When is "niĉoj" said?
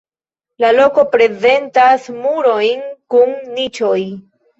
3.59-4.01